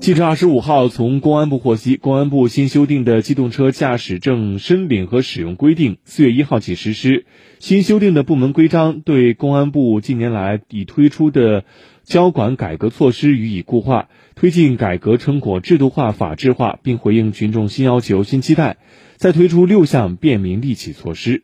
[0.00, 7.26] 记者二十五号从公安部获悉，公安部新修订的机动车驾驶证申领和使用规定四月一号起实施。
[7.58, 11.66] 新修订的部门规章对公安部近年来已推出的
[12.02, 18.78] 交管改革措施予以固化，推进改革成果制度化、法治化，并回应群众新要求、新期待，
[19.16, 21.42] 再推出六项便民利企措施。